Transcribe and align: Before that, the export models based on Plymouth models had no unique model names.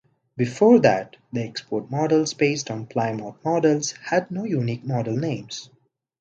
Before 0.35 0.79
that, 0.79 1.15
the 1.31 1.43
export 1.43 1.91
models 1.91 2.33
based 2.33 2.71
on 2.71 2.87
Plymouth 2.87 3.35
models 3.45 3.91
had 4.03 4.31
no 4.31 4.45
unique 4.45 4.83
model 4.83 5.15
names. 5.15 5.69